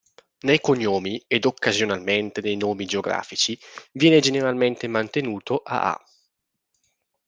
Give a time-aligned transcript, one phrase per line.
[0.39, 3.55] Nei cognomi, ed occasionalmente nei nomi geografici,
[3.91, 6.03] viene generalmente mantenuto "Aa".